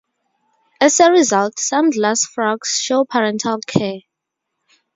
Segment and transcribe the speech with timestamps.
[0.79, 3.99] As a result, some glass frogs show parental care.